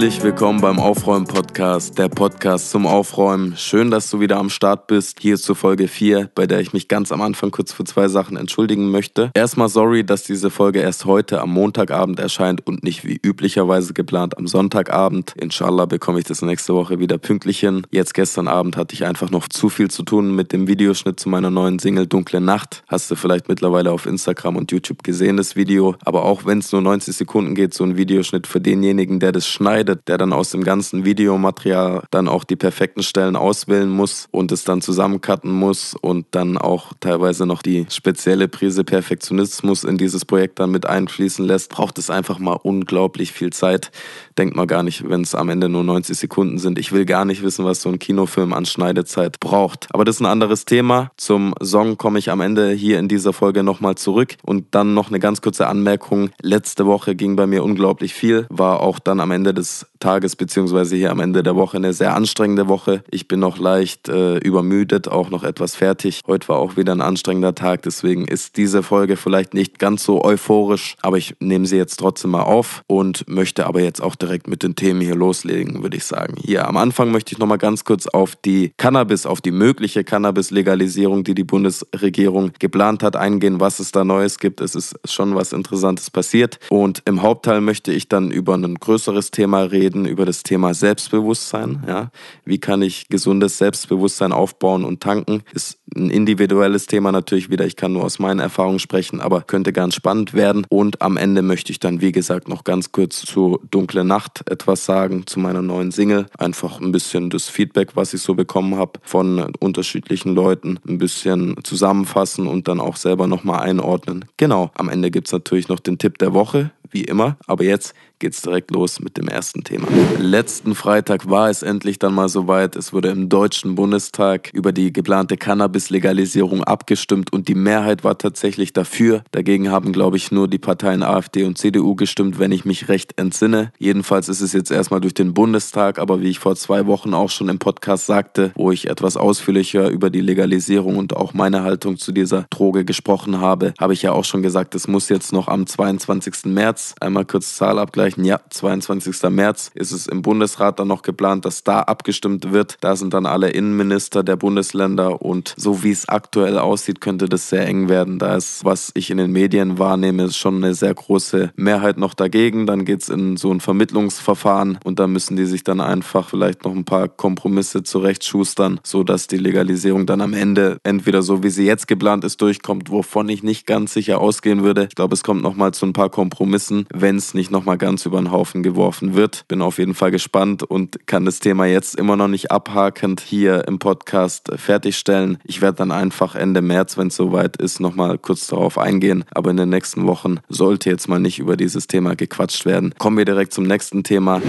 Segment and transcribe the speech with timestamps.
[0.00, 3.54] Herzlich willkommen beim Aufräumen-Podcast, der Podcast zum Aufräumen.
[3.58, 5.20] Schön, dass du wieder am Start bist.
[5.20, 8.08] Hier ist zur Folge 4, bei der ich mich ganz am Anfang kurz für zwei
[8.08, 9.30] Sachen entschuldigen möchte.
[9.34, 14.38] Erstmal sorry, dass diese Folge erst heute am Montagabend erscheint und nicht wie üblicherweise geplant
[14.38, 15.34] am Sonntagabend.
[15.36, 17.82] Inshallah bekomme ich das nächste Woche wieder pünktlich hin.
[17.90, 21.28] Jetzt gestern Abend hatte ich einfach noch zu viel zu tun mit dem Videoschnitt zu
[21.28, 22.84] meiner neuen Single Dunkle Nacht.
[22.88, 25.94] Hast du vielleicht mittlerweile auf Instagram und YouTube gesehen, das Video.
[26.06, 29.46] Aber auch wenn es nur 90 Sekunden geht, so ein Videoschnitt für denjenigen, der das
[29.46, 34.52] schneidet, der dann aus dem ganzen Videomaterial dann auch die perfekten Stellen auswählen muss und
[34.52, 40.24] es dann zusammencutten muss und dann auch teilweise noch die spezielle Prise Perfektionismus in dieses
[40.24, 43.90] Projekt dann mit einfließen lässt, braucht es einfach mal unglaublich viel Zeit.
[44.38, 46.78] Denkt mal gar nicht, wenn es am Ende nur 90 Sekunden sind.
[46.78, 49.88] Ich will gar nicht wissen, was so ein Kinofilm an Schneidezeit braucht.
[49.92, 51.10] Aber das ist ein anderes Thema.
[51.16, 54.36] Zum Song komme ich am Ende hier in dieser Folge nochmal zurück.
[54.42, 56.30] Und dann noch eine ganz kurze Anmerkung.
[56.40, 59.54] Letzte Woche ging bei mir unglaublich viel, war auch dann am Ende Ende
[60.00, 63.04] Tages beziehungsweise hier am Ende der Woche eine sehr anstrengende Woche.
[63.10, 66.22] Ich bin noch leicht äh, übermüdet, auch noch etwas fertig.
[66.26, 70.24] Heute war auch wieder ein anstrengender Tag, deswegen ist diese Folge vielleicht nicht ganz so
[70.24, 74.48] euphorisch, aber ich nehme sie jetzt trotzdem mal auf und möchte aber jetzt auch direkt
[74.48, 76.34] mit den Themen hier loslegen, würde ich sagen.
[76.42, 80.04] Hier am Anfang möchte ich noch mal ganz kurz auf die Cannabis, auf die mögliche
[80.04, 84.60] Cannabis-Legalisierung, die die Bundesregierung geplant hat, eingehen, was es da Neues gibt.
[84.60, 89.30] Es ist schon was Interessantes passiert und im Hauptteil möchte ich dann über ein größeres
[89.30, 91.84] Thema reden über das Thema Selbstbewusstsein.
[91.86, 92.10] Ja?
[92.44, 95.42] Wie kann ich gesundes Selbstbewusstsein aufbauen und tanken?
[95.52, 97.66] Ist ein individuelles Thema natürlich wieder.
[97.66, 100.66] Ich kann nur aus meinen Erfahrungen sprechen, aber könnte ganz spannend werden.
[100.68, 104.84] Und am Ende möchte ich dann, wie gesagt, noch ganz kurz zu Dunkle Nacht etwas
[104.84, 106.26] sagen, zu meiner neuen Single.
[106.38, 111.56] Einfach ein bisschen das Feedback, was ich so bekommen habe von unterschiedlichen Leuten, ein bisschen
[111.64, 114.24] zusammenfassen und dann auch selber nochmal einordnen.
[114.36, 117.36] Genau, am Ende gibt es natürlich noch den Tipp der Woche, wie immer.
[117.46, 119.88] Aber jetzt geht's direkt los mit dem ersten Thema.
[120.18, 122.76] Letzten Freitag war es endlich dann mal soweit.
[122.76, 128.72] Es wurde im Deutschen Bundestag über die geplante Cannabis-Legalisierung abgestimmt und die Mehrheit war tatsächlich
[128.72, 129.24] dafür.
[129.32, 133.18] Dagegen haben, glaube ich, nur die Parteien AfD und CDU gestimmt, wenn ich mich recht
[133.18, 133.72] entsinne.
[133.78, 137.30] Jedenfalls ist es jetzt erstmal durch den Bundestag, aber wie ich vor zwei Wochen auch
[137.30, 141.96] schon im Podcast sagte, wo ich etwas ausführlicher über die Legalisierung und auch meine Haltung
[141.96, 145.48] zu dieser Droge gesprochen habe, habe ich ja auch schon gesagt, es muss jetzt noch
[145.48, 146.46] am 22.
[146.46, 148.24] März, einmal kurz Zahlabgleich, erreichen.
[148.24, 149.30] Ja, 22.
[149.30, 152.76] März ist es im Bundesrat dann noch geplant, dass da abgestimmt wird.
[152.80, 157.48] Da sind dann alle Innenminister der Bundesländer und so wie es aktuell aussieht, könnte das
[157.48, 158.18] sehr eng werden.
[158.18, 162.66] Da ist, was ich in den Medien wahrnehme, schon eine sehr große Mehrheit noch dagegen.
[162.66, 166.64] Dann geht es in so ein Vermittlungsverfahren und da müssen die sich dann einfach vielleicht
[166.64, 171.64] noch ein paar Kompromisse zurechtschustern, sodass die Legalisierung dann am Ende entweder so wie sie
[171.64, 174.86] jetzt geplant ist durchkommt, wovon ich nicht ganz sicher ausgehen würde.
[174.88, 178.06] Ich glaube, es kommt nochmal zu ein paar Kompromissen, wenn es nicht nochmal ganz ganz
[178.06, 179.44] über den Haufen geworfen wird.
[179.48, 183.68] Bin auf jeden Fall gespannt und kann das Thema jetzt immer noch nicht abhakend hier
[183.68, 185.36] im Podcast fertigstellen.
[185.44, 189.24] Ich werde dann einfach Ende März, wenn es soweit ist, nochmal kurz darauf eingehen.
[189.32, 192.94] Aber in den nächsten Wochen sollte jetzt mal nicht über dieses Thema gequatscht werden.
[192.96, 194.40] Kommen wir direkt zum nächsten Thema.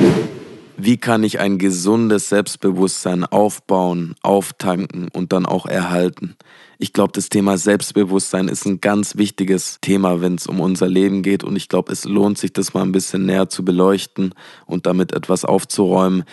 [0.78, 6.38] Wie kann ich ein gesundes Selbstbewusstsein aufbauen, auftanken und dann auch erhalten?
[6.84, 11.22] Ich glaube, das Thema Selbstbewusstsein ist ein ganz wichtiges Thema, wenn es um unser Leben
[11.22, 11.44] geht.
[11.44, 14.34] Und ich glaube, es lohnt sich, das mal ein bisschen näher zu beleuchten
[14.66, 16.24] und damit etwas aufzuräumen.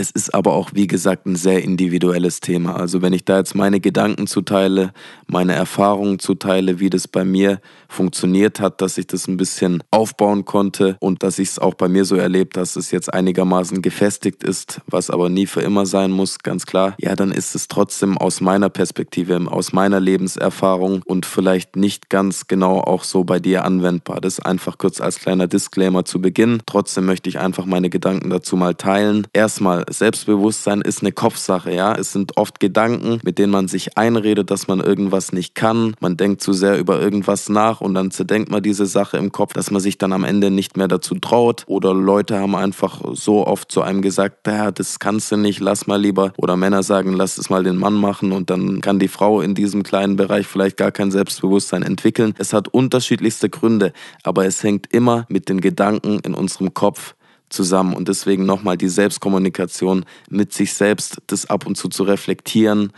[0.00, 2.76] Es ist aber auch, wie gesagt, ein sehr individuelles Thema.
[2.76, 4.92] Also wenn ich da jetzt meine Gedanken zuteile,
[5.26, 10.44] meine Erfahrungen zuteile, wie das bei mir funktioniert hat, dass ich das ein bisschen aufbauen
[10.44, 14.44] konnte und dass ich es auch bei mir so erlebt, dass es jetzt einigermaßen gefestigt
[14.44, 16.94] ist, was aber nie für immer sein muss, ganz klar.
[17.00, 22.46] Ja, dann ist es trotzdem aus meiner Perspektive, aus meiner Lebenserfahrung und vielleicht nicht ganz
[22.46, 24.20] genau auch so bei dir anwendbar.
[24.20, 26.62] Das einfach kurz als kleiner Disclaimer zu Beginn.
[26.66, 29.26] Trotzdem möchte ich einfach meine Gedanken dazu mal teilen.
[29.32, 31.94] Erstmal Selbstbewusstsein ist eine Kopfsache, ja.
[31.94, 35.94] Es sind oft Gedanken, mit denen man sich einredet, dass man irgendwas nicht kann.
[36.00, 39.52] Man denkt zu sehr über irgendwas nach und dann zerdenkt man diese Sache im Kopf,
[39.52, 41.64] dass man sich dann am Ende nicht mehr dazu traut.
[41.66, 45.86] Oder Leute haben einfach so oft zu einem gesagt, ja, das kannst du nicht, lass
[45.86, 46.32] mal lieber.
[46.36, 49.54] Oder Männer sagen, lass es mal den Mann machen und dann kann die Frau in
[49.54, 52.34] diesem kleinen Bereich vielleicht gar kein Selbstbewusstsein entwickeln.
[52.38, 53.92] Es hat unterschiedlichste Gründe,
[54.22, 57.14] aber es hängt immer mit den Gedanken in unserem Kopf
[57.48, 57.94] zusammen.
[57.94, 62.92] Und deswegen nochmal die Selbstkommunikation mit sich selbst, das ab und zu zu reflektieren,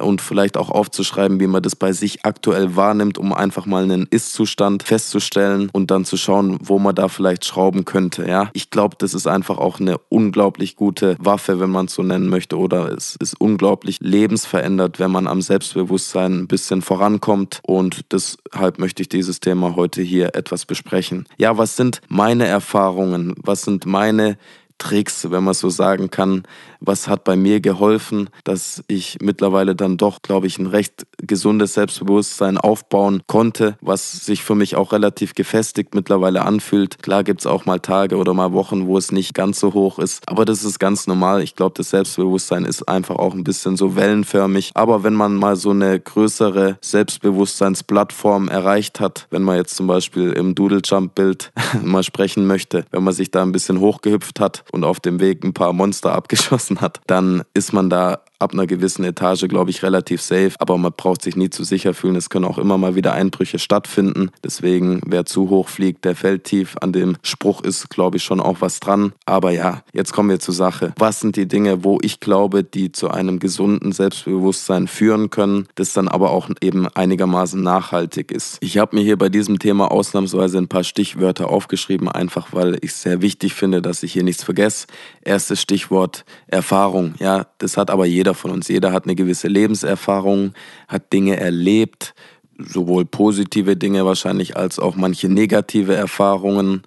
[0.00, 4.06] und vielleicht auch aufzuschreiben, wie man das bei sich aktuell wahrnimmt, um einfach mal einen
[4.10, 8.26] Ist-Zustand festzustellen und dann zu schauen, wo man da vielleicht schrauben könnte.
[8.28, 12.02] Ja, ich glaube, das ist einfach auch eine unglaublich gute Waffe, wenn man es so
[12.02, 17.60] nennen möchte, oder es ist unglaublich lebensverändert, wenn man am Selbstbewusstsein ein bisschen vorankommt.
[17.62, 21.26] Und deshalb möchte ich dieses Thema heute hier etwas besprechen.
[21.36, 23.34] Ja, was sind meine Erfahrungen?
[23.42, 24.36] Was sind meine
[24.78, 26.42] Tricks, wenn man so sagen kann.
[26.84, 31.74] Was hat bei mir geholfen, dass ich mittlerweile dann doch, glaube ich, ein recht gesundes
[31.74, 37.02] Selbstbewusstsein aufbauen konnte, was sich für mich auch relativ gefestigt mittlerweile anfühlt.
[37.02, 39.98] Klar gibt es auch mal Tage oder mal Wochen, wo es nicht ganz so hoch
[39.98, 41.42] ist, aber das ist ganz normal.
[41.42, 44.72] Ich glaube, das Selbstbewusstsein ist einfach auch ein bisschen so wellenförmig.
[44.74, 50.32] Aber wenn man mal so eine größere Selbstbewusstseinsplattform erreicht hat, wenn man jetzt zum Beispiel
[50.32, 51.52] im Doodle Jump Bild
[51.82, 55.44] mal sprechen möchte, wenn man sich da ein bisschen hochgehüpft hat und auf dem Weg
[55.44, 59.82] ein paar Monster abgeschossen hat, dann ist man da ab einer gewissen Etage, glaube ich,
[59.82, 60.52] relativ safe.
[60.58, 62.14] Aber man braucht sich nie zu sicher fühlen.
[62.14, 64.30] Es können auch immer mal wieder Einbrüche stattfinden.
[64.44, 66.76] Deswegen, wer zu hoch fliegt, der fällt tief.
[66.80, 69.12] An dem Spruch ist, glaube ich, schon auch was dran.
[69.24, 70.92] Aber ja, jetzt kommen wir zur Sache.
[70.98, 75.94] Was sind die Dinge, wo ich glaube, die zu einem gesunden Selbstbewusstsein führen können, das
[75.94, 78.58] dann aber auch eben einigermaßen nachhaltig ist?
[78.60, 82.90] Ich habe mir hier bei diesem Thema ausnahmsweise ein paar Stichwörter aufgeschrieben, einfach weil ich
[82.90, 84.86] es sehr wichtig finde, dass ich hier nichts vergesse.
[85.22, 87.14] Erstes Stichwort Erfahrung.
[87.18, 88.68] Ja, das hat aber jeder von uns.
[88.68, 90.52] Jeder hat eine gewisse Lebenserfahrung,
[90.88, 92.14] hat Dinge erlebt,
[92.58, 96.82] sowohl positive Dinge wahrscheinlich als auch manche negative Erfahrungen,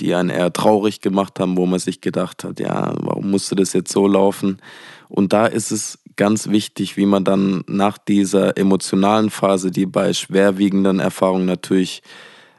[0.00, 3.72] die einen eher traurig gemacht haben, wo man sich gedacht hat, ja, warum musste das
[3.72, 4.58] jetzt so laufen?
[5.08, 10.12] Und da ist es ganz wichtig, wie man dann nach dieser emotionalen Phase, die bei
[10.12, 12.02] schwerwiegenden Erfahrungen natürlich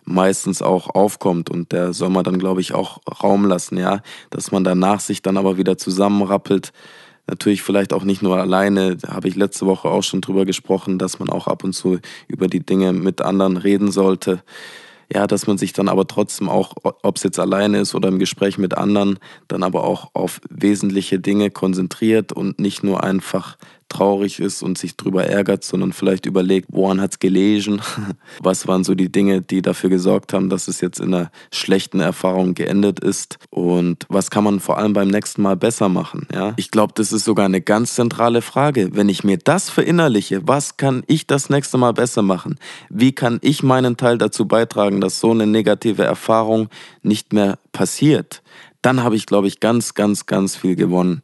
[0.04, 4.52] meistens auch aufkommt und der soll man dann, glaube ich, auch Raum lassen, ja, dass
[4.52, 6.74] man danach sich dann aber wieder zusammenrappelt.
[7.28, 10.98] Natürlich vielleicht auch nicht nur alleine, da habe ich letzte Woche auch schon drüber gesprochen,
[10.98, 14.44] dass man auch ab und zu über die Dinge mit anderen reden sollte.
[15.14, 18.18] Ja, dass man sich dann aber trotzdem auch, ob es jetzt alleine ist oder im
[18.18, 19.20] Gespräch mit anderen,
[19.50, 23.58] dann aber auch auf wesentliche Dinge konzentriert und nicht nur einfach
[23.92, 27.82] traurig ist und sich drüber ärgert, sondern vielleicht überlegt, woran es gelesen?
[28.42, 32.00] Was waren so die Dinge, die dafür gesorgt haben, dass es jetzt in einer schlechten
[32.00, 33.38] Erfahrung geendet ist?
[33.50, 36.28] Und was kann man vor allem beim nächsten Mal besser machen?
[36.34, 36.54] Ja?
[36.56, 38.90] Ich glaube, das ist sogar eine ganz zentrale Frage.
[38.94, 42.58] Wenn ich mir das verinnerliche, was kann ich das nächste Mal besser machen?
[42.90, 46.70] Wie kann ich meinen Teil dazu beitragen, dass so eine negative Erfahrung
[47.04, 48.42] nicht mehr passiert?
[48.82, 51.22] Dann habe ich, glaube ich, ganz, ganz, ganz viel gewonnen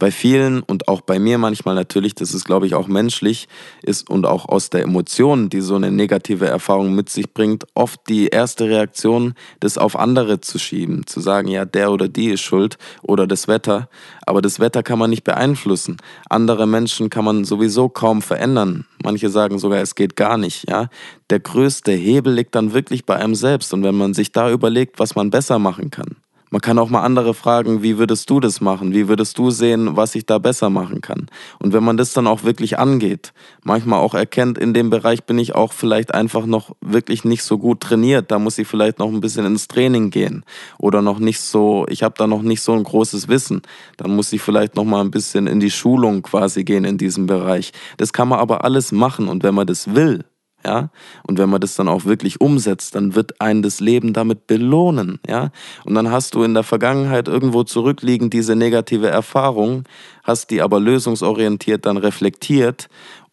[0.00, 3.46] bei vielen und auch bei mir manchmal natürlich, das ist glaube ich auch menschlich,
[3.82, 8.00] ist und auch aus der Emotion, die so eine negative Erfahrung mit sich bringt, oft
[8.08, 12.40] die erste Reaktion, das auf andere zu schieben, zu sagen, ja, der oder die ist
[12.40, 13.88] schuld oder das Wetter.
[14.26, 15.98] Aber das Wetter kann man nicht beeinflussen.
[16.28, 18.86] Andere Menschen kann man sowieso kaum verändern.
[19.02, 20.88] Manche sagen sogar, es geht gar nicht, ja.
[21.28, 24.98] Der größte Hebel liegt dann wirklich bei einem selbst und wenn man sich da überlegt,
[24.98, 26.16] was man besser machen kann.
[26.52, 28.92] Man kann auch mal andere fragen, wie würdest du das machen?
[28.92, 31.26] Wie würdest du sehen, was ich da besser machen kann?
[31.60, 33.32] Und wenn man das dann auch wirklich angeht,
[33.62, 37.56] manchmal auch erkennt, in dem Bereich bin ich auch vielleicht einfach noch wirklich nicht so
[37.56, 40.44] gut trainiert, da muss ich vielleicht noch ein bisschen ins Training gehen
[40.78, 43.62] oder noch nicht so, ich habe da noch nicht so ein großes Wissen,
[43.96, 47.26] dann muss ich vielleicht noch mal ein bisschen in die Schulung quasi gehen in diesem
[47.26, 47.72] Bereich.
[47.96, 50.24] Das kann man aber alles machen und wenn man das will,
[50.64, 50.90] ja.
[51.26, 55.18] Und wenn man das dann auch wirklich umsetzt, dann wird einen das Leben damit belohnen,
[55.26, 55.50] ja.
[55.84, 59.84] Und dann hast du in der Vergangenheit irgendwo zurückliegend diese negative Erfahrung,
[60.22, 62.88] hast die aber lösungsorientiert dann reflektiert.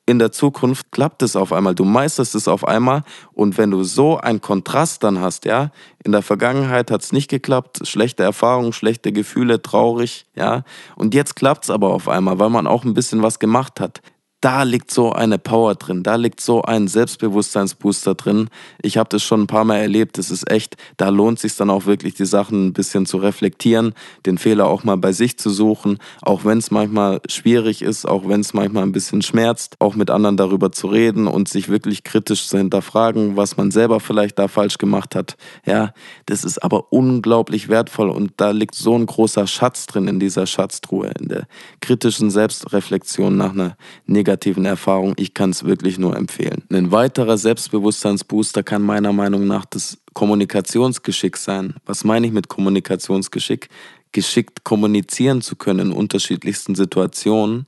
[0.09, 3.83] In der Zukunft klappt es auf einmal, du meisterst es auf einmal und wenn du
[3.83, 5.71] so einen Kontrast dann hast, ja,
[6.01, 10.63] in der Vergangenheit hat es nicht geklappt, schlechte Erfahrungen, schlechte Gefühle, traurig, ja,
[10.95, 14.01] und jetzt klappt es aber auf einmal, weil man auch ein bisschen was gemacht hat
[14.41, 18.49] da liegt so eine Power drin, da liegt so ein Selbstbewusstseinsbooster drin.
[18.81, 21.71] Ich habe das schon ein paar Mal erlebt, das ist echt, da lohnt sich dann
[21.71, 23.93] auch wirklich die Sachen ein bisschen zu reflektieren,
[24.27, 28.27] den Fehler auch mal bei sich zu suchen, auch wenn es manchmal schwierig ist, auch
[28.27, 32.03] wenn es manchmal ein bisschen schmerzt, auch mit anderen darüber zu reden und sich wirklich
[32.03, 35.35] kritisch zu hinterfragen, was man selber vielleicht da falsch gemacht hat.
[35.65, 35.93] Ja,
[36.27, 40.45] das ist aber unglaublich wertvoll und da liegt so ein großer Schatz drin in dieser
[40.45, 41.47] Schatztruhe, in der
[41.81, 43.75] kritischen Selbstreflexion nach einer
[44.05, 45.13] negativen negativen Erfahrung.
[45.15, 46.63] Ich kann es wirklich nur empfehlen.
[46.71, 51.75] Ein weiterer Selbstbewusstseinsbooster kann meiner Meinung nach das Kommunikationsgeschick sein.
[51.85, 53.69] Was meine ich mit Kommunikationsgeschick?
[54.11, 57.67] Geschickt kommunizieren zu können in unterschiedlichsten Situationen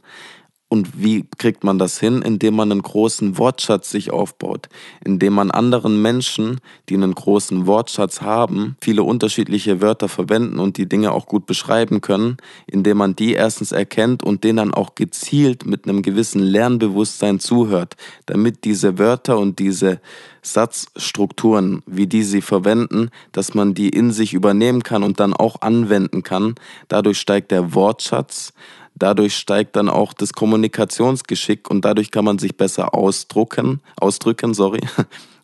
[0.69, 2.21] und wie kriegt man das hin?
[2.21, 4.69] Indem man einen großen Wortschatz sich aufbaut,
[5.03, 10.87] indem man anderen Menschen, die einen großen Wortschatz haben, viele unterschiedliche Wörter verwenden und die
[10.87, 15.65] Dinge auch gut beschreiben können, indem man die erstens erkennt und denen dann auch gezielt
[15.65, 17.95] mit einem gewissen Lernbewusstsein zuhört,
[18.27, 19.99] damit diese Wörter und diese
[20.43, 25.61] Satzstrukturen, wie die sie verwenden, dass man die in sich übernehmen kann und dann auch
[25.61, 26.55] anwenden kann.
[26.87, 28.53] Dadurch steigt der Wortschatz,
[28.99, 34.81] Dadurch steigt dann auch das Kommunikationsgeschick und dadurch kann man sich besser ausdrucken, ausdrücken, sorry.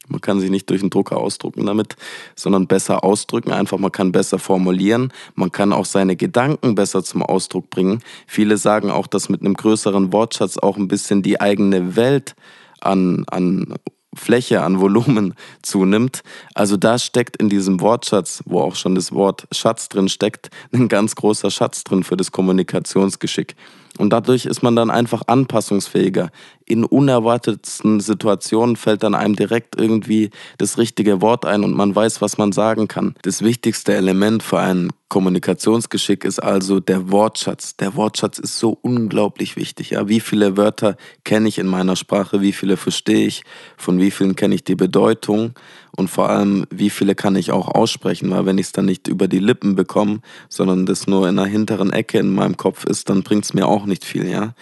[0.08, 1.96] Man kann sich nicht durch den Drucker ausdrucken damit,
[2.36, 3.52] sondern besser ausdrücken.
[3.52, 5.12] Einfach, man kann besser formulieren.
[5.34, 8.04] Man kann auch seine Gedanken besser zum Ausdruck bringen.
[8.28, 12.36] Viele sagen auch, dass mit einem größeren Wortschatz auch ein bisschen die eigene Welt
[12.82, 13.74] an, an
[14.16, 16.24] Fläche, an Volumen zunimmt.
[16.54, 20.88] Also da steckt in diesem Wortschatz, wo auch schon das Wort Schatz drin steckt, ein
[20.88, 23.56] ganz großer Schatz drin für das Kommunikationsgeschick.
[23.98, 26.30] Und dadurch ist man dann einfach anpassungsfähiger.
[26.66, 32.22] In unerwartetsten Situationen fällt dann einem direkt irgendwie das richtige Wort ein und man weiß,
[32.22, 33.16] was man sagen kann.
[33.22, 37.78] Das wichtigste Element für ein Kommunikationsgeschick ist also der Wortschatz.
[37.78, 39.92] Der Wortschatz ist so unglaublich wichtig.
[39.92, 42.42] Ja, wie viele Wörter kenne ich in meiner Sprache?
[42.42, 43.44] Wie viele verstehe ich?
[43.78, 45.54] Von wie vielen kenne ich die Bedeutung?
[45.96, 48.30] Und vor allem, wie viele kann ich auch aussprechen?
[48.32, 51.48] Weil wenn ich es dann nicht über die Lippen bekomme, sondern das nur in einer
[51.48, 54.54] hinteren Ecke in meinem Kopf ist, dann bringt es mir auch nicht viel, ja.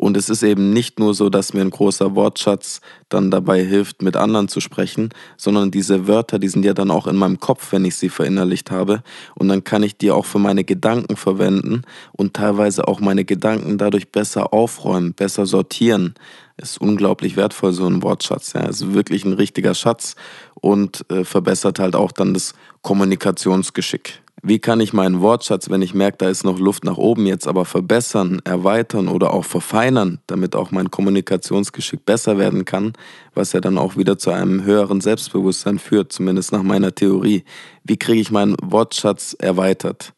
[0.00, 4.00] Und es ist eben nicht nur so, dass mir ein großer Wortschatz dann dabei hilft,
[4.00, 7.72] mit anderen zu sprechen, sondern diese Wörter, die sind ja dann auch in meinem Kopf,
[7.72, 9.02] wenn ich sie verinnerlicht habe.
[9.34, 11.82] Und dann kann ich die auch für meine Gedanken verwenden
[12.12, 16.14] und teilweise auch meine Gedanken dadurch besser aufräumen, besser sortieren.
[16.56, 18.52] Ist unglaublich wertvoll, so ein Wortschatz.
[18.52, 20.14] Ja, ist wirklich ein richtiger Schatz
[20.54, 24.22] und äh, verbessert halt auch dann das Kommunikationsgeschick.
[24.42, 27.48] Wie kann ich meinen Wortschatz, wenn ich merke, da ist noch Luft nach oben, jetzt
[27.48, 32.92] aber verbessern, erweitern oder auch verfeinern, damit auch mein Kommunikationsgeschick besser werden kann,
[33.34, 37.44] was ja dann auch wieder zu einem höheren Selbstbewusstsein führt, zumindest nach meiner Theorie.
[37.82, 40.14] Wie kriege ich meinen Wortschatz erweitert?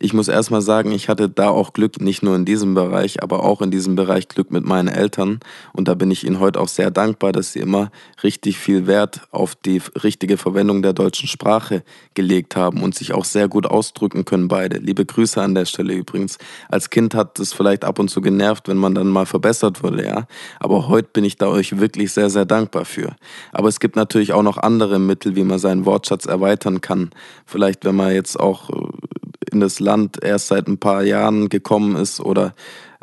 [0.00, 3.42] Ich muss erstmal sagen, ich hatte da auch Glück, nicht nur in diesem Bereich, aber
[3.42, 5.40] auch in diesem Bereich Glück mit meinen Eltern.
[5.72, 7.90] Und da bin ich ihnen heute auch sehr dankbar, dass sie immer
[8.22, 11.82] richtig viel Wert auf die richtige Verwendung der deutschen Sprache
[12.14, 14.78] gelegt haben und sich auch sehr gut ausdrücken können, beide.
[14.78, 16.38] Liebe Grüße an der Stelle übrigens.
[16.68, 20.06] Als Kind hat es vielleicht ab und zu genervt, wenn man dann mal verbessert wurde,
[20.06, 20.28] ja.
[20.60, 23.16] Aber heute bin ich da euch wirklich sehr, sehr dankbar für.
[23.50, 27.10] Aber es gibt natürlich auch noch andere Mittel, wie man seinen Wortschatz erweitern kann.
[27.46, 29.07] Vielleicht, wenn man jetzt auch äh,
[29.48, 32.54] in das Land erst seit ein paar Jahren gekommen ist oder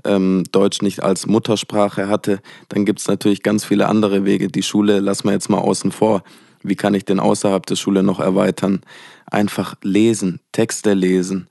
[0.04, 4.48] ähm, Deutsch nicht als Muttersprache hatte, dann gibt es natürlich ganz viele andere Wege.
[4.48, 6.24] Die Schule lassen wir jetzt mal außen vor.
[6.64, 8.82] Wie kann ich denn außerhalb der Schule noch erweitern?
[9.30, 11.48] Einfach lesen, Texte lesen.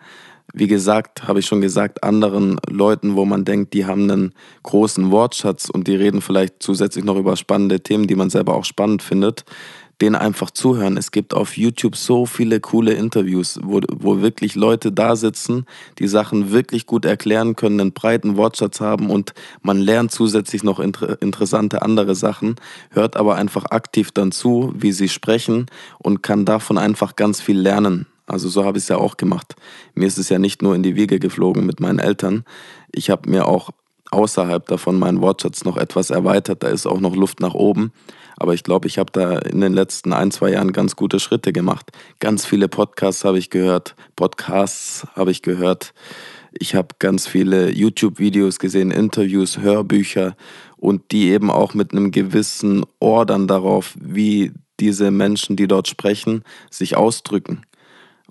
[0.53, 5.11] Wie gesagt, habe ich schon gesagt, anderen Leuten, wo man denkt, die haben einen großen
[5.11, 9.03] Wortschatz und die reden vielleicht zusätzlich noch über spannende Themen, die man selber auch spannend
[9.03, 9.45] findet,
[10.01, 10.97] denen einfach zuhören.
[10.97, 15.67] Es gibt auf YouTube so viele coole Interviews, wo, wo wirklich Leute da sitzen,
[15.99, 20.81] die Sachen wirklich gut erklären können, einen breiten Wortschatz haben und man lernt zusätzlich noch
[20.81, 22.57] inter interessante andere Sachen,
[22.91, 25.67] hört aber einfach aktiv dann zu, wie sie sprechen
[25.99, 28.07] und kann davon einfach ganz viel lernen.
[28.27, 29.55] Also so habe ich es ja auch gemacht.
[29.95, 32.45] Mir ist es ja nicht nur in die Wiege geflogen mit meinen Eltern.
[32.91, 33.71] Ich habe mir auch
[34.11, 36.63] außerhalb davon meinen Wortschatz noch etwas erweitert.
[36.63, 37.93] Da ist auch noch Luft nach oben.
[38.37, 41.53] Aber ich glaube, ich habe da in den letzten ein, zwei Jahren ganz gute Schritte
[41.53, 41.91] gemacht.
[42.21, 45.95] Ganz viele Podcasts habe ich gehört, Podcasts habe ich gehört.
[46.53, 50.37] Ich habe ganz viele YouTube-Videos gesehen, Interviews, Hörbücher
[50.77, 55.89] und die eben auch mit einem gewissen Ohr dann darauf, wie diese Menschen, die dort
[55.89, 57.63] sprechen, sich ausdrücken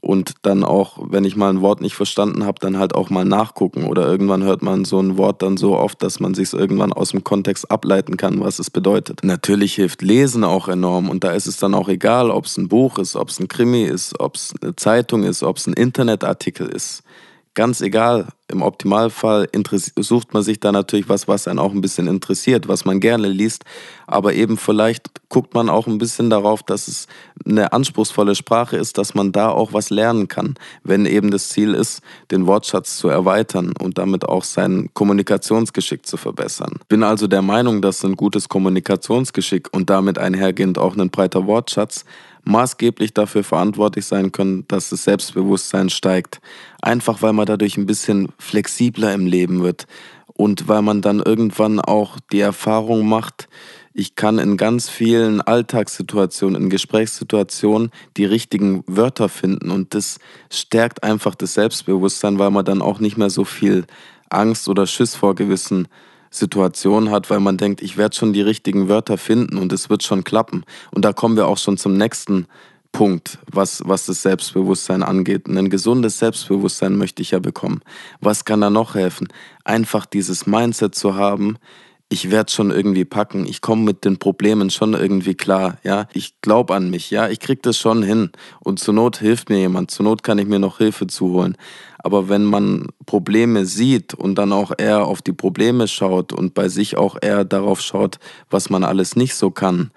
[0.03, 3.24] und dann auch, wenn ich mal ein Wort nicht verstanden habe, dann halt auch mal
[3.24, 3.86] nachgucken.
[3.86, 7.12] Oder irgendwann hört man so ein Wort dann so oft, dass man sich irgendwann aus
[7.12, 9.24] dem Kontext ableiten kann, was es bedeutet.
[9.24, 12.67] Natürlich hilft Lesen auch enorm und da ist es dann auch egal, ob es ein
[12.67, 15.74] Buch ist, ob es ein Krimi ist, ob es eine Zeitung ist, ob es ein
[15.74, 17.03] Internetartikel ist
[17.55, 19.48] ganz egal, im Optimalfall
[19.98, 23.27] sucht man sich da natürlich was, was einen auch ein bisschen interessiert, was man gerne
[23.27, 23.63] liest,
[24.05, 27.07] aber eben vielleicht guckt man auch ein bisschen darauf, dass es
[27.45, 31.74] eine anspruchsvolle Sprache ist, dass man da auch was lernen kann, wenn eben das Ziel
[31.74, 36.79] ist, den Wortschatz zu erweitern und damit auch sein Kommunikationsgeschick zu verbessern.
[36.88, 42.05] Bin also der Meinung, dass ein gutes Kommunikationsgeschick und damit einhergehend auch ein breiter Wortschatz
[42.46, 46.42] maßgeblich dafür verantwortlich sein können, dass das Selbstbewusstsein steigt.
[46.82, 49.88] Einfach weil man dadurch ein bisschen flexibler im Leben wird
[50.28, 53.48] und weil man dann irgendwann auch die Erfahrung macht,
[53.96, 60.18] ich kann in ganz vielen Alltagssituationen, in Gesprächssituationen die richtigen Wörter finden und das
[60.52, 63.86] stärkt einfach das Selbstbewusstsein, weil man dann auch nicht mehr so viel
[64.30, 65.88] Angst oder Schiss vor gewissen
[66.34, 70.04] Situation hat, weil man denkt, ich werde schon die richtigen Wörter finden und es wird
[70.04, 70.63] schon klappen.
[70.92, 72.48] Und da kommen wir auch schon zum nächsten
[72.92, 75.48] Punkt, was, was das Selbstbewusstsein angeht.
[75.48, 77.82] ein gesundes Selbstbewusstsein möchte ich ja bekommen.
[78.22, 79.28] Was kann da noch helfen?
[79.63, 81.58] Einfach dieses Mindset zu haben,
[82.13, 86.40] ich werde schon irgendwie packen, ich komme mit den Problemen schon irgendwie klar, ja, ich
[86.42, 89.90] glaube an mich, ja, ich krieg das schon hin und zur Not hilft mir jemand,
[89.90, 91.58] zur Not kann ich mir noch Hilfe zuholen.
[92.03, 96.69] Aber wenn man Probleme sieht und dann auch eher auf die Probleme schaut und bei
[96.69, 98.19] sich auch eher darauf schaut,
[98.50, 99.91] was man alles nicht so kann,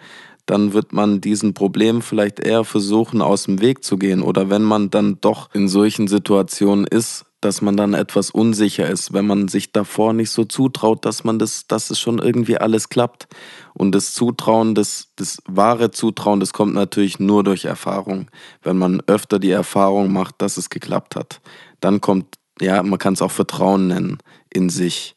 [0.46, 4.22] dann wird man diesen Problemen vielleicht eher versuchen, aus dem Weg zu gehen.
[4.22, 9.12] Oder wenn man dann doch in solchen Situationen ist, dass man dann etwas unsicher ist,
[9.12, 12.88] wenn man sich davor nicht so zutraut, dass man das, dass es schon irgendwie alles
[12.88, 13.28] klappt.
[13.74, 18.28] Und das Zutrauen, das, das wahre Zutrauen, das kommt natürlich nur durch Erfahrung.
[18.62, 21.40] Wenn man öfter die Erfahrung macht, dass es geklappt hat,
[21.80, 24.18] dann kommt, ja, man kann es auch Vertrauen nennen
[24.52, 25.14] in sich.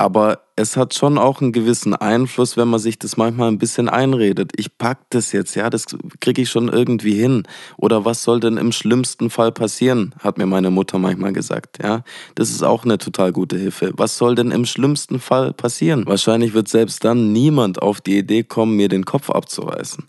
[0.00, 3.90] Aber es hat schon auch einen gewissen Einfluss, wenn man sich das manchmal ein bisschen
[3.90, 4.52] einredet.
[4.56, 5.84] Ich pack das jetzt, ja, das
[6.20, 7.42] kriege ich schon irgendwie hin.
[7.76, 12.02] Oder was soll denn im schlimmsten Fall passieren, hat mir meine Mutter manchmal gesagt, ja.
[12.34, 13.92] Das ist auch eine total gute Hilfe.
[13.94, 16.06] Was soll denn im schlimmsten Fall passieren?
[16.06, 20.08] Wahrscheinlich wird selbst dann niemand auf die Idee kommen, mir den Kopf abzureißen.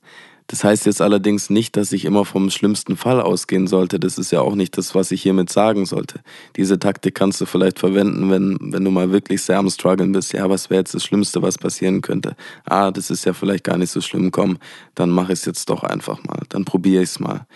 [0.52, 4.02] Das heißt jetzt allerdings nicht, dass ich immer vom schlimmsten Fall ausgehen sollte.
[4.02, 6.20] Das ist ja auch nicht das, was ich hiermit sagen sollte.
[6.58, 10.34] Diese Taktik kannst du vielleicht verwenden, wenn, wenn du mal wirklich sehr am Struggeln bist.
[10.34, 12.36] Ja, was wäre jetzt das Schlimmste, was passieren könnte?
[12.66, 14.30] Ah, das ist ja vielleicht gar nicht so schlimm.
[14.32, 14.58] Komm,
[14.94, 16.42] dann mache ich es jetzt doch einfach mal.
[16.50, 17.48] Dann probiere ich es mal.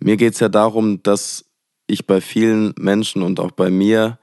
[0.00, 1.44] Mir geht es ja darum, dass
[1.86, 4.18] ich bei vielen Menschen und auch bei mir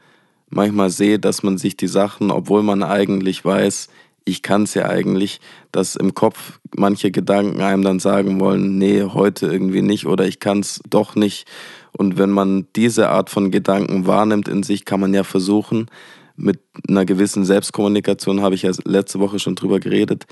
[0.49, 3.87] manchmal sehe, dass man sich die Sachen, obwohl man eigentlich weiß,
[4.25, 5.39] ich kann es ja eigentlich,
[5.71, 10.39] dass im Kopf manche Gedanken einem dann sagen wollen, nee, heute irgendwie nicht oder ich
[10.39, 11.47] kann es doch nicht.
[11.91, 15.87] Und wenn man diese Art von Gedanken wahrnimmt in sich, kann man ja versuchen,
[16.35, 20.25] mit einer gewissen Selbstkommunikation, habe ich ja letzte Woche schon drüber geredet,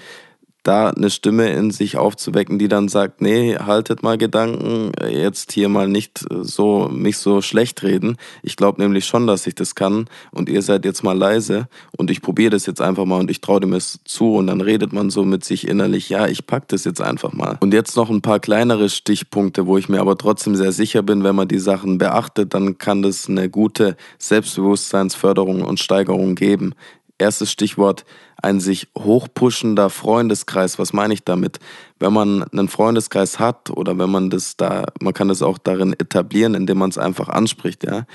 [0.63, 5.69] da eine Stimme in sich aufzuwecken, die dann sagt, nee, haltet mal Gedanken, jetzt hier
[5.69, 8.17] mal nicht so mich so schlecht reden.
[8.43, 12.11] Ich glaube nämlich schon, dass ich das kann und ihr seid jetzt mal leise und
[12.11, 14.93] ich probiere das jetzt einfach mal und ich traue dem es zu und dann redet
[14.93, 17.57] man so mit sich innerlich, ja, ich pack das jetzt einfach mal.
[17.61, 21.23] Und jetzt noch ein paar kleinere Stichpunkte, wo ich mir aber trotzdem sehr sicher bin,
[21.23, 26.73] wenn man die Sachen beachtet, dann kann das eine gute Selbstbewusstseinsförderung und Steigerung geben.
[27.17, 28.03] Erstes Stichwort,
[28.41, 30.79] ein sich hochpushender Freundeskreis.
[30.79, 31.59] Was meine ich damit?
[31.99, 35.93] Wenn man einen Freundeskreis hat oder wenn man das da, man kann das auch darin
[35.93, 38.05] etablieren, indem man es einfach anspricht, ja,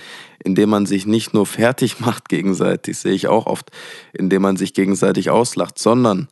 [0.42, 3.70] indem man sich nicht nur fertig macht gegenseitig, sehe ich auch oft,
[4.12, 6.29] indem man sich gegenseitig auslacht, sondern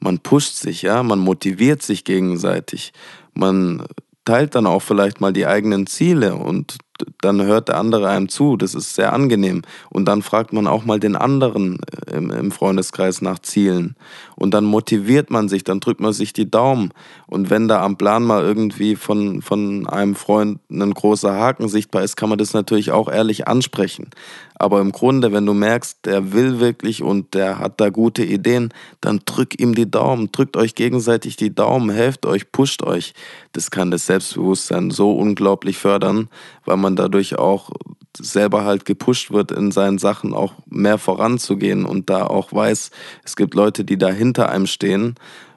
[0.00, 2.92] man pusht sich, ja, man motiviert sich gegenseitig,
[3.34, 3.84] man
[4.24, 6.76] teilt dann auch vielleicht mal die eigenen Ziele und
[7.20, 8.56] dann hört der andere einem zu.
[8.56, 9.62] Das ist sehr angenehm.
[9.90, 13.96] Und dann fragt man auch mal den anderen äh, im, im, Freundeskreis nach Zielen.
[14.36, 16.92] Und dann motiviert man sich, dann drückt man sich die Daumen.
[17.26, 22.02] Und wenn da am Plan mal irgendwie von, von einem Freund ein großer Haken sichtbar
[22.02, 24.10] ist, kann man das natürlich auch ehrlich ansprechen.
[24.58, 28.74] Aber im Grunde, wenn du merkst, der will wirklich und der hat da gute Ideen,
[29.00, 33.14] dann drück ihm die Daumen, drückt euch gegenseitig die Daumen, helft euch, pusht euch.
[33.58, 36.28] Das kann das Selbstbewusstsein so unglaublich fördern,
[36.64, 37.70] weil man dadurch auch
[38.16, 42.92] selber halt gepusht wird, in seinen Sachen auch mehr voranzugehen und da auch weiß,
[43.24, 45.16] es gibt Leute, die da hinter einem stehen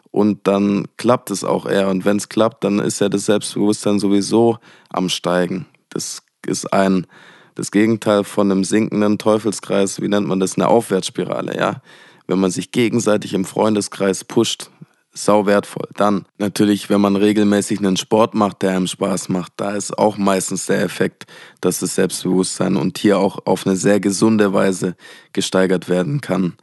[0.10, 1.90] und dann klappt es auch eher.
[1.90, 4.58] Und wenn es klappt, dann ist ja das Selbstbewusstsein sowieso
[4.90, 5.68] am Steigen.
[5.90, 7.06] Das ist ein
[7.54, 11.84] das Gegenteil von einem sinkenden Teufelskreis, wie nennt man das, eine Aufwärtsspirale, ja.
[12.26, 14.72] Wenn man sich gegenseitig im Freundeskreis pusht,
[15.13, 15.88] sau wertvoll.
[15.95, 20.17] Dann natürlich, wenn man regelmäßig einen Sport macht, der einem Spaß macht, da ist auch
[20.17, 21.26] meistens der Effekt,
[21.60, 24.95] dass das Selbstbewusstsein und hier auch auf eine sehr gesunde Weise
[25.34, 26.54] gesteigert werden kann.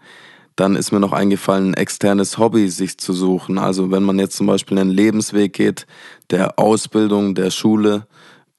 [0.56, 3.58] Dann ist mir noch eingefallen, ein externes Hobby sich zu suchen.
[3.58, 5.86] Also wenn man jetzt zum Beispiel einen Lebensweg geht,
[6.30, 8.06] der Ausbildung, der Schule,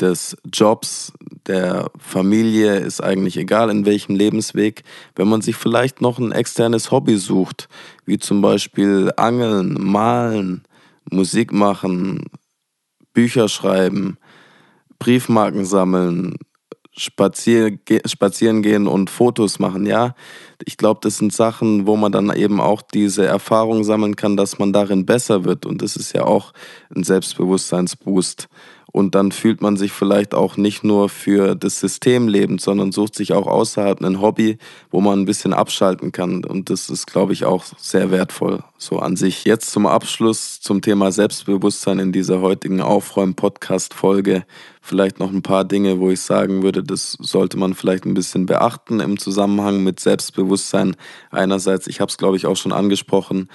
[0.02, 1.14] des Jobs,
[1.48, 4.84] der Familie, ist eigentlich egal in welchem Lebensweg,
[5.16, 7.68] wenn man sich vielleicht noch ein externes Hobby sucht,
[8.06, 10.64] wie zum Beispiel Angeln, Malen,
[11.10, 12.26] Musik machen,
[13.14, 14.18] Bücher schreiben,
[15.00, 16.36] Briefmarken sammeln,
[16.96, 20.14] spazieren, spazieren gehen und Fotos machen, ja.
[20.66, 24.60] Ich glaube, das sind Sachen, wo man dann eben auch diese Erfahrung sammeln kann, dass
[24.60, 25.66] man darin besser wird.
[25.66, 26.52] Und das ist ja auch
[26.94, 28.50] ein Selbstbewusstseinsboost.
[28.92, 33.16] Und dann fühlt man sich vielleicht auch nicht nur für das System lebend, sondern sucht
[33.16, 34.58] sich auch außerhalb ein Hobby,
[34.90, 36.44] wo man ein bisschen abschalten kann.
[36.44, 39.46] Und das ist, glaube ich, auch sehr wertvoll so an sich.
[39.46, 44.46] Jetzt zum Abschluss zum Thema Selbstbewusstsein in dieser heutigen Aufräum-Podcast-Folge.
[44.82, 48.46] Vielleicht noch ein paar Dinge, wo ich sagen würde, das sollte man vielleicht ein bisschen
[48.46, 50.96] beachten im Zusammenhang mit Selbstbewusstsein.
[51.30, 53.50] Einerseits, ich habe es, glaube ich, auch schon angesprochen,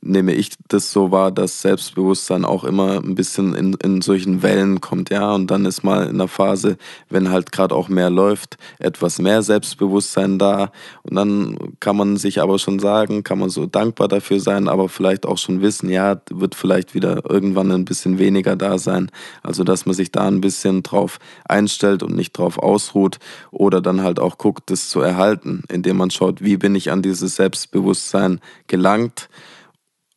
[0.00, 4.80] nehme ich das so wahr, dass Selbstbewusstsein auch immer ein bisschen in, in solchen Wellen
[4.80, 5.34] kommt, ja.
[5.34, 6.76] Und dann ist mal in der Phase,
[7.08, 10.70] wenn halt gerade auch mehr läuft, etwas mehr Selbstbewusstsein da.
[11.02, 14.88] Und dann kann man sich aber schon sagen, kann man so dankbar dafür sein, aber
[14.88, 19.10] vielleicht auch schon wissen, ja, wird vielleicht wieder irgendwann ein bisschen weniger da sein.
[19.42, 23.18] Also, dass man sich da ein bisschen drauf einstellt und nicht drauf ausruht
[23.50, 27.02] oder dann halt auch guckt, das zu erhalten, indem man schaut, wie bin ich an
[27.02, 29.28] dieses Selbstbewusstsein gelangt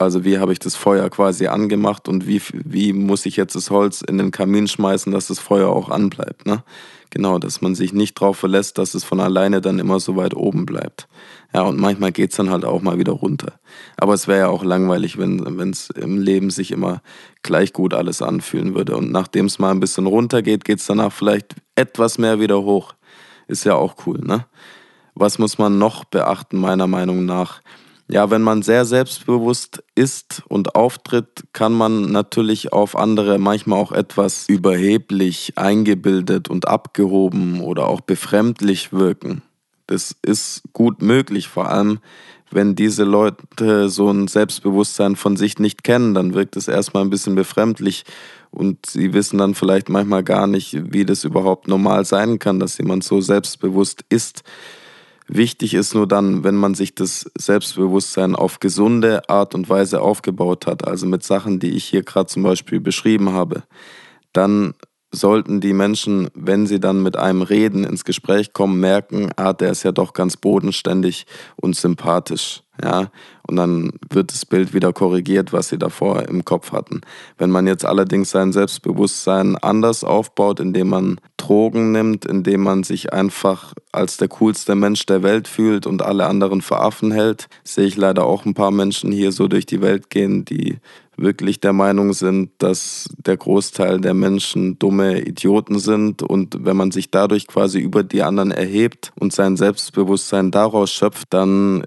[0.01, 3.69] Also wie habe ich das Feuer quasi angemacht und wie, wie muss ich jetzt das
[3.69, 6.45] Holz in den Kamin schmeißen, dass das Feuer auch anbleibt.
[6.45, 6.63] Ne?
[7.11, 10.33] Genau, dass man sich nicht darauf verlässt, dass es von alleine dann immer so weit
[10.33, 11.07] oben bleibt.
[11.53, 13.59] Ja, und manchmal geht es dann halt auch mal wieder runter.
[13.97, 17.01] Aber es wäre ja auch langweilig, wenn es im Leben sich immer
[17.43, 18.95] gleich gut alles anfühlen würde.
[18.95, 22.63] Und nachdem es mal ein bisschen runter geht, geht es danach vielleicht etwas mehr wieder
[22.63, 22.93] hoch.
[23.47, 24.45] Ist ja auch cool, ne?
[25.13, 27.61] Was muss man noch beachten, meiner Meinung nach?
[28.11, 33.93] Ja, wenn man sehr selbstbewusst ist und auftritt, kann man natürlich auf andere manchmal auch
[33.93, 39.43] etwas überheblich, eingebildet und abgehoben oder auch befremdlich wirken.
[39.87, 41.99] Das ist gut möglich, vor allem
[42.53, 47.09] wenn diese Leute so ein Selbstbewusstsein von sich nicht kennen, dann wirkt es erstmal ein
[47.09, 48.03] bisschen befremdlich
[48.49, 52.77] und sie wissen dann vielleicht manchmal gar nicht, wie das überhaupt normal sein kann, dass
[52.77, 54.43] jemand so selbstbewusst ist.
[55.27, 60.67] Wichtig ist nur dann, wenn man sich das Selbstbewusstsein auf gesunde Art und Weise aufgebaut
[60.67, 63.63] hat, also mit Sachen, die ich hier gerade zum Beispiel beschrieben habe,
[64.33, 64.73] dann
[65.11, 69.71] sollten die Menschen, wenn sie dann mit einem reden, ins Gespräch kommen, merken, ah, der
[69.71, 71.25] ist ja doch ganz bodenständig
[71.57, 73.11] und sympathisch ja,
[73.47, 77.01] und dann wird das Bild wieder korrigiert, was sie davor im Kopf hatten.
[77.37, 83.13] Wenn man jetzt allerdings sein Selbstbewusstsein anders aufbaut, indem man Drogen nimmt, indem man sich
[83.13, 87.85] einfach als der coolste Mensch der Welt fühlt und alle anderen für Affen hält, sehe
[87.85, 90.79] ich leider auch ein paar Menschen hier so durch die Welt gehen, die
[91.17, 96.91] wirklich der Meinung sind, dass der Großteil der Menschen dumme Idioten sind und wenn man
[96.91, 101.83] sich dadurch quasi über die anderen erhebt und sein Selbstbewusstsein daraus schöpft, dann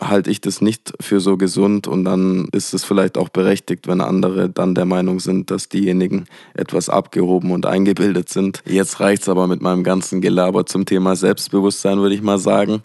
[0.00, 4.00] halte ich das nicht für so gesund und dann ist es vielleicht auch berechtigt, wenn
[4.00, 8.62] andere dann der Meinung sind, dass diejenigen etwas abgehoben und eingebildet sind.
[8.66, 12.82] Jetzt reicht es aber mit meinem ganzen Gelaber zum Thema Selbstbewusstsein, würde ich mal sagen.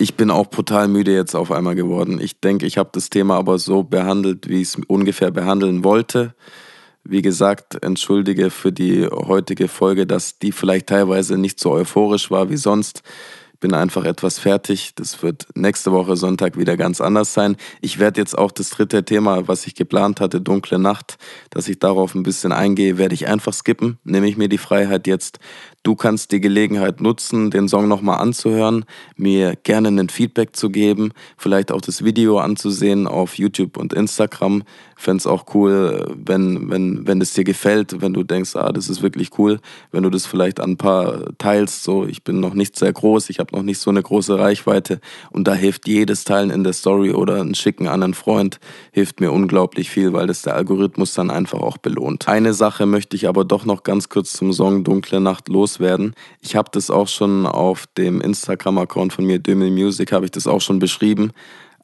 [0.00, 2.20] Ich bin auch brutal müde jetzt auf einmal geworden.
[2.20, 6.36] Ich denke, ich habe das Thema aber so behandelt, wie ich es ungefähr behandeln wollte.
[7.02, 12.48] Wie gesagt, entschuldige für die heutige Folge, dass die vielleicht teilweise nicht so euphorisch war
[12.48, 13.02] wie sonst
[13.60, 14.92] bin einfach etwas fertig.
[14.94, 17.56] Das wird nächste Woche Sonntag wieder ganz anders sein.
[17.80, 21.18] Ich werde jetzt auch das dritte Thema, was ich geplant hatte, dunkle Nacht,
[21.50, 23.98] dass ich darauf ein bisschen eingehe, werde ich einfach skippen.
[24.04, 25.38] Nehme ich mir die Freiheit jetzt.
[25.88, 28.84] Du kannst die Gelegenheit nutzen, den Song nochmal anzuhören,
[29.16, 34.64] mir gerne ein Feedback zu geben, vielleicht auch das Video anzusehen auf YouTube und Instagram.
[34.96, 38.90] Fände es auch cool, wenn, wenn, wenn es dir gefällt, wenn du denkst, ah, das
[38.90, 41.84] ist wirklich cool, wenn du das vielleicht an ein paar teilst.
[41.84, 45.00] So, ich bin noch nicht sehr groß, ich habe noch nicht so eine große Reichweite
[45.30, 49.20] und da hilft jedes Teilen in der Story oder ein Schicken an einen Freund, hilft
[49.20, 52.28] mir unglaublich viel, weil das der Algorithmus dann einfach auch belohnt.
[52.28, 55.48] Eine Sache möchte ich aber doch noch ganz kurz zum Song Dunkle Nacht
[55.78, 56.14] loswerden.
[56.40, 60.46] Ich habe das auch schon auf dem Instagram-Account von mir, Dümmel Music, habe ich das
[60.46, 61.32] auch schon beschrieben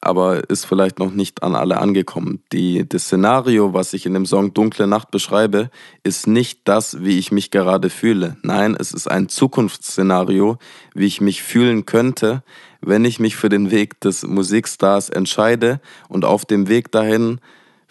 [0.07, 2.43] aber ist vielleicht noch nicht an alle angekommen.
[2.53, 5.71] Die, das Szenario, was ich in dem Song Dunkle Nacht beschreibe,
[6.03, 8.37] ist nicht das, wie ich mich gerade fühle.
[8.43, 10.59] Nein, es ist ein Zukunftsszenario,
[10.93, 12.43] wie ich mich fühlen könnte,
[12.83, 15.81] wenn ich mich für den Weg des Musikstars entscheide
[16.11, 17.41] und auf dem Weg dahin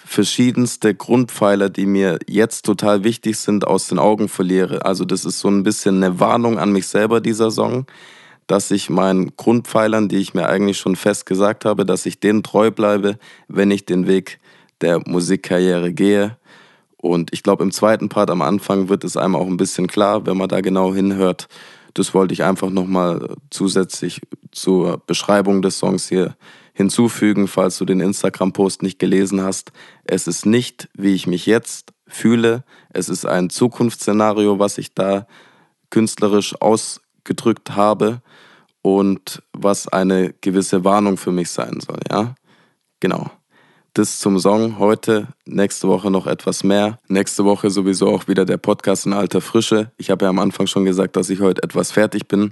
[0.05, 4.85] verschiedenste Grundpfeiler, die mir jetzt total wichtig sind, aus den Augen verliere.
[4.85, 7.85] Also das ist so ein bisschen eine Warnung an mich selber, dieser Song
[8.47, 12.43] dass ich meinen Grundpfeilern, die ich mir eigentlich schon fest gesagt habe, dass ich denen
[12.43, 14.39] treu bleibe, wenn ich den Weg
[14.81, 16.37] der Musikkarriere gehe.
[16.97, 20.25] Und ich glaube, im zweiten Part am Anfang wird es einem auch ein bisschen klar,
[20.25, 21.47] wenn man da genau hinhört.
[21.93, 26.35] Das wollte ich einfach nochmal zusätzlich zur Beschreibung des Songs hier
[26.73, 29.71] hinzufügen, falls du den Instagram-Post nicht gelesen hast.
[30.03, 32.63] Es ist nicht, wie ich mich jetzt fühle.
[32.89, 35.27] Es ist ein Zukunftsszenario, was ich da
[35.89, 38.21] künstlerisch ausgedrückt habe
[38.81, 42.35] und was eine gewisse Warnung für mich sein soll, ja?
[42.99, 43.29] Genau.
[43.93, 46.99] Das zum Song heute, nächste Woche noch etwas mehr.
[47.07, 49.91] Nächste Woche sowieso auch wieder der Podcast in alter Frische.
[49.97, 52.51] Ich habe ja am Anfang schon gesagt, dass ich heute etwas fertig bin.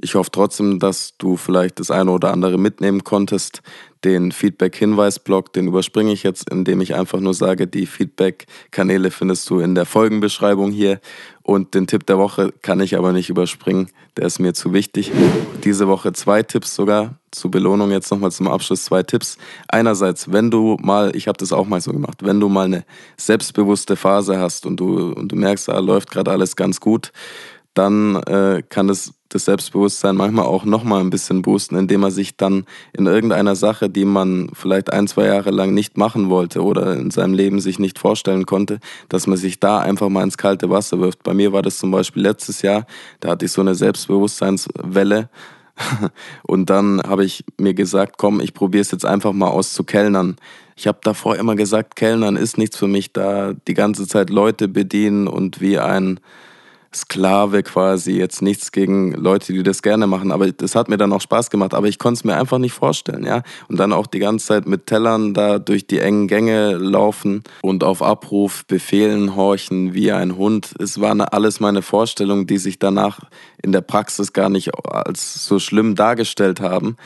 [0.00, 3.62] Ich hoffe trotzdem, dass du vielleicht das eine oder andere mitnehmen konntest.
[4.04, 9.58] Den Feedback-Hinweis-Blog, den überspringe ich jetzt, indem ich einfach nur sage, die Feedback-Kanäle findest du
[9.58, 11.00] in der Folgenbeschreibung hier.
[11.42, 15.10] Und den Tipp der Woche kann ich aber nicht überspringen, der ist mir zu wichtig.
[15.64, 19.36] Diese Woche zwei Tipps sogar, zur Belohnung jetzt nochmal zum Abschluss zwei Tipps.
[19.66, 22.84] Einerseits, wenn du mal, ich habe das auch mal so gemacht, wenn du mal eine
[23.16, 27.10] selbstbewusste Phase hast und du, und du merkst, da läuft gerade alles ganz gut,
[27.72, 32.36] dann äh, kann es das Selbstbewusstsein manchmal auch nochmal ein bisschen boosten, indem man sich
[32.36, 36.94] dann in irgendeiner Sache, die man vielleicht ein, zwei Jahre lang nicht machen wollte oder
[36.96, 40.70] in seinem Leben sich nicht vorstellen konnte, dass man sich da einfach mal ins kalte
[40.70, 41.22] Wasser wirft.
[41.22, 42.86] Bei mir war das zum Beispiel letztes Jahr,
[43.20, 45.30] da hatte ich so eine Selbstbewusstseinswelle
[46.42, 49.84] und dann habe ich mir gesagt, komm, ich probiere es jetzt einfach mal aus zu
[49.84, 50.36] kellnern.
[50.78, 54.68] Ich habe davor immer gesagt, Kellnern ist nichts für mich, da die ganze Zeit Leute
[54.68, 56.20] bedienen und wie ein
[56.94, 61.12] Sklave quasi, jetzt nichts gegen Leute, die das gerne machen, aber das hat mir dann
[61.12, 63.42] auch Spaß gemacht, aber ich konnte es mir einfach nicht vorstellen, ja.
[63.68, 67.82] Und dann auch die ganze Zeit mit Tellern da durch die engen Gänge laufen und
[67.82, 70.74] auf Abruf Befehlen horchen wie ein Hund.
[70.78, 73.18] Es waren alles meine Vorstellungen, die sich danach
[73.62, 76.96] in der Praxis gar nicht als so schlimm dargestellt haben.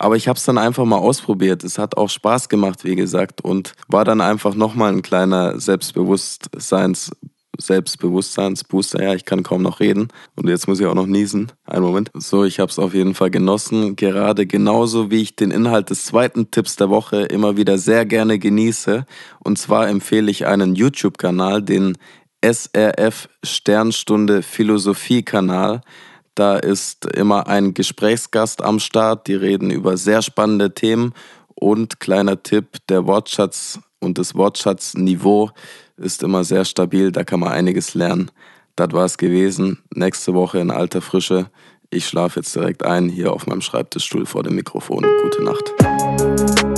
[0.00, 1.62] Aber ich habe es dann einfach mal ausprobiert.
[1.62, 7.10] Es hat auch Spaß gemacht, wie gesagt, und war dann einfach nochmal ein kleiner Selbstbewusstseins
[7.58, 9.02] Selbstbewusstseinsbooster.
[9.02, 10.08] Ja, ich kann kaum noch reden.
[10.36, 11.52] Und jetzt muss ich auch noch niesen.
[11.66, 12.10] Einen Moment.
[12.14, 13.94] So, ich habe es auf jeden Fall genossen.
[13.96, 18.38] Gerade genauso wie ich den Inhalt des zweiten Tipps der Woche immer wieder sehr gerne
[18.38, 19.04] genieße.
[19.44, 21.98] Und zwar empfehle ich einen YouTube-Kanal, den
[22.42, 25.82] SRF Sternstunde Philosophie-Kanal.
[26.34, 29.26] Da ist immer ein Gesprächsgast am Start.
[29.26, 31.14] Die reden über sehr spannende Themen.
[31.54, 35.50] Und kleiner Tipp, der Wortschatz und das Wortschatzniveau
[35.96, 38.30] ist immer sehr stabil, da kann man einiges lernen.
[38.76, 39.78] Das war es gewesen.
[39.94, 41.50] Nächste Woche in alter Frische.
[41.90, 45.04] Ich schlafe jetzt direkt ein hier auf meinem Schreibtischstuhl vor dem Mikrofon.
[45.22, 46.69] Gute Nacht.